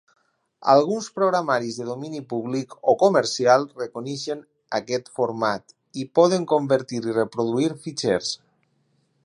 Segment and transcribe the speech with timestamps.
[0.71, 4.41] Alguns programaris de domini públic o comercial reconeixen
[4.79, 8.37] aquest format, i poden convertir i reproduir fitxers.